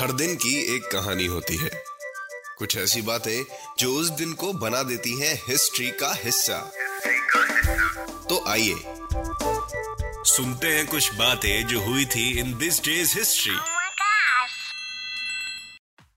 हर 0.00 0.12
दिन 0.12 0.34
की 0.34 0.76
एक 0.76 0.82
कहानी 0.82 1.26
होती 1.26 1.56
है। 1.56 1.70
कुछ 2.58 2.78
ऐसी 2.78 3.02
बातें 3.02 3.44
जो 3.78 3.90
उस 3.92 4.10
दिन 4.10 4.32
को 4.32 4.52
बना 4.52 4.82
देती 4.82 5.20
हैं 5.20 5.34
हिस्ट्री 5.48 5.90
का 5.90 6.14
हिस्सा। 6.24 6.72
तो 8.28 8.50
आइए 8.50 8.74
सुनते 10.24 10.66
हैं 10.66 10.86
कुछ 10.86 11.14
बातें 11.14 11.66
जो 11.66 11.80
हुई 11.80 12.04
थी 12.04 12.40
in 12.40 12.58
this 12.58 12.84
day's 12.84 13.18
history! 13.18 13.54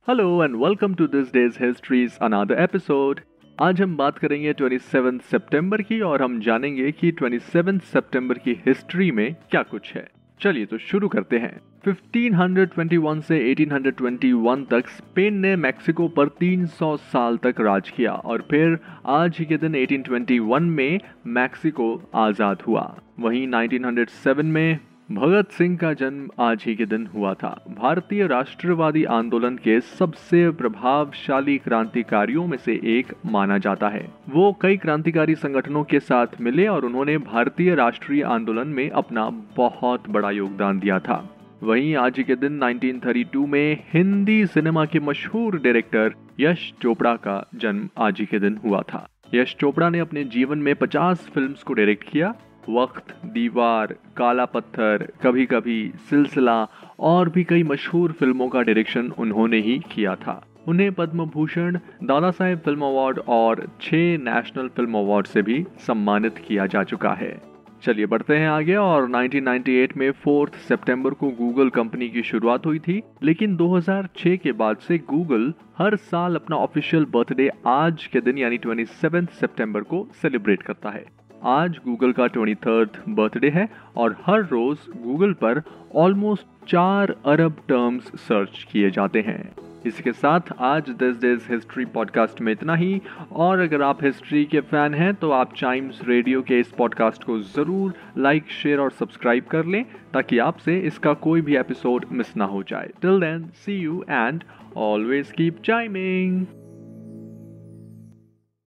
Hello 0.07 0.43
and 0.43 0.55
welcome 0.55 0.95
to 0.95 1.07
this 1.07 1.27
day's 1.27 1.65
history's 1.65 2.11
another 2.21 2.63
episode 2.63 3.21
आज 3.61 3.81
हम 3.81 3.97
बात 3.97 4.17
करेंगे 4.17 4.53
27 4.53 5.19
सितंबर 5.19 5.81
की 5.81 6.01
और 6.01 6.21
हम 6.21 6.41
जानेंगे 6.41 6.91
कि 6.91 7.11
27 7.11 7.79
सितंबर 7.79 8.37
की 8.37 8.63
हिस्ट्री 8.67 9.11
में 9.11 9.33
क्या 9.33 9.63
कुछ 9.63 9.93
है। 9.93 10.07
चलिए 10.41 10.65
तो 10.65 10.77
शुरू 10.77 11.07
करते 11.07 11.35
हैं। 11.35 11.72
1521 11.87 13.21
से 13.21 13.37
1821 13.53 14.65
तक 14.69 14.87
स्पेन 14.87 15.33
ने 15.33 15.55
मैक्सिको 15.55 16.07
पर 16.07 16.27
300 16.27 16.95
साल 16.97 17.37
तक 17.37 17.55
राज 17.59 17.89
किया 17.89 18.11
और 18.11 18.47
फिर 18.51 18.77
आज 19.05 19.37
ही 19.39 19.45
के 19.45 19.57
दिन 19.57 19.75
1821 19.75 20.59
में 20.59 20.99
मैक्सिको 21.27 21.89
आज़ाद 22.15 22.61
हुआ। 22.61 22.95
वहीं 23.19 23.47
1907 23.47 24.43
में 24.43 24.79
भगत 25.11 25.51
सिंह 25.51 25.77
का 25.77 25.93
जन्म 25.93 26.29
आज 26.39 26.63
ही 26.67 26.75
के 26.75 26.85
दिन 26.85 27.07
हुआ 27.07 27.33
था। 27.33 27.49
भारतीय 27.69 28.27
राष्ट्रवादी 28.27 29.03
आंदोलन 29.03 29.55
के 29.55 29.79
सबसे 29.81 30.49
प्रभावशाली 30.51 31.57
क्रांतिकारियों 31.57 32.47
में 32.47 32.57
से 32.57 32.79
एक 32.97 33.13
माना 33.25 33.57
जाता 33.57 33.89
है। 33.89 34.07
वो 34.29 34.57
कई 34.61 34.77
क्रांतिकारी 34.77 35.35
संगठनों 35.35 35.83
के 35.83 35.99
साथ 35.99 36.41
मिले 36.41 36.67
और 36.67 36.85
उन्होंने 36.85 37.17
भारतीय 37.17 37.75
राष्ट्रीय 37.75 38.23
आंदोलन 38.23 38.67
में 38.67 38.89
अपना 38.89 39.29
बहुत 39.57 40.09
बड़ा 40.09 40.31
योगदान 40.31 40.79
दिया 40.79 40.99
था। 40.99 41.23
वहीं 41.63 41.95
आज 41.95 42.23
के 42.27 42.35
दिन 42.35 42.59
1932 42.63 43.47
में 43.47 43.83
हिंदी 43.93 44.45
सिनेमा 44.45 44.85
के 44.85 44.99
मशहूर 44.99 45.55
डायरेक्टर 45.59 46.13
यश 46.39 46.73
चोपड़ा 46.81 47.15
का 47.15 47.49
जन्म 47.55 47.89
आज 47.97 48.19
ही 48.19 48.25
के 48.25 48.39
दिन 48.39 48.59
हुआ 48.65 48.81
था। 48.81 49.07
यश 49.33 49.55
चोपड़ा 49.59 49.89
ने 49.89 49.99
अपने 49.99 50.23
जीवन 50.23 50.57
में 50.57 50.75
50 50.75 51.29
फिल्म्स 51.33 51.63
को 51.63 51.73
डायरेक्ट 51.73 52.09
किया। 52.09 52.33
वक्त, 52.69 53.15
दीवार, 53.25 53.95
काला 54.17 54.45
पत्थर 54.45 55.07
कभी 55.23 55.45
कभी 55.45 55.91
सिलसिला 56.09 56.67
और 56.99 57.29
भी 57.29 57.43
कई 57.43 57.63
मशहूर 57.63 58.11
फ़िल्मों 58.11 58.47
का 58.47 58.61
डायरेक्शन 58.61 59.11
उन्होंने 59.17 59.59
ही 59.59 59.79
किया 59.91 60.15
था। 60.15 60.45
उन्हें 60.67 60.91
पद्म 60.91 61.25
भूषण 61.25 61.79
दादा 62.03 62.31
साहेब 62.31 62.59
फ़िल्म 62.59 62.81
अवार्ड 62.81 63.19
और 63.19 63.67
छह 63.81 64.17
नेशनल 64.17 64.67
फ़िल्म 64.67 64.97
अवार्ड 64.97 65.25
से 65.25 65.41
भी 65.41 65.65
सम्मानित 65.87 66.37
किया 66.47 66.65
जा 66.65 66.83
चुका 66.83 67.13
है। 67.13 67.52
चलिए 67.83 68.05
बढ़ते 68.05 68.37
हैं 68.37 68.49
आगे, 68.49 68.75
और 68.75 69.09
1998 69.09 69.97
में 69.97 70.11
4 70.11 70.49
सितंबर 70.55 71.09
को 71.09 71.29
गूगल 71.29 71.69
कंपनी 71.69 72.09
की 72.09 72.23
शुरुआत 72.23 72.65
हुई 72.65 72.79
थी। 72.79 73.01
लेकिन 73.23 73.55
2006 73.55 74.37
के 74.37 74.51
बाद 74.51 74.77
से 74.77 74.97
गूगल 74.97 75.53
हर 75.77 75.95
साल 75.95 76.35
अपना 76.35 76.55
ऑफिशियल 76.55 77.05
बर्थडे 77.05 77.49
आज 77.67 78.07
के 78.07 78.21
दिन, 78.21 78.37
यानी 78.37 78.57
27 78.57 79.25
सितंबर 79.25 79.81
को 79.81 80.07
सेलिब्रेट 80.21 80.61
करता 80.61 80.89
है। 80.89 81.05
आज 81.43 81.79
गूगल 81.85 82.11
का 82.11 82.27
ट्वेंटी 82.27 83.13
बर्थडे 83.13 83.49
है, 83.49 83.69
और 83.97 84.15
हर 84.25 84.41
रोज 84.41 84.77
गूगल 85.03 85.33
पर 85.33 85.61
ऑलमोस्ट 85.95 86.69
चार 86.69 87.15
अरब 87.25 87.51
टर्म्स 87.51 88.03
सर्च 88.03 88.67
किए 88.71 88.91
जाते 88.91 89.21
हैं। 89.21 89.72
इसके 89.85 90.11
साथ 90.13 90.51
आज 90.61 90.89
दिस 90.89 91.19
डेज़ 91.21 91.51
हिस्ट्री 91.51 91.85
पॉडकास्ट 91.93 92.41
में 92.41 92.51
इतना 92.51 92.75
ही। 92.75 93.01
और 93.31 93.59
अगर 93.59 93.81
आप 93.81 94.03
हिस्ट्री 94.03 94.43
के 94.45 94.61
फ़ैन 94.61 94.93
हैं 94.93 95.13
तो 95.15 95.31
आप 95.31 95.53
चाइम्स 95.55 95.99
रेडियो 96.07 96.41
के 96.41 96.59
इस 96.59 96.71
पॉडकास्ट 96.77 97.23
को 97.23 97.39
ज़रूर 97.39 97.93
लाइक 98.17 98.51
शेयर 98.51 98.79
और 98.79 98.91
सब्सक्राइब 98.91 99.45
कर 99.45 99.65
लें, 99.65 99.83
ताकि 100.13 100.37
आपसे 100.39 100.79
इसका 100.81 101.13
कोई 101.27 101.41
भी 101.41 101.57
एपिसोड 101.57 102.05
मिस 102.11 102.35
ना 102.37 102.45
हो 102.45 102.63
जाए। 102.63 102.89
Till 103.01 103.19
then 103.19 103.47
see 103.55 103.77
you 103.77 104.03
and 104.09 104.43
always 104.77 105.31
keep 105.31 105.61
chiming 105.65 106.45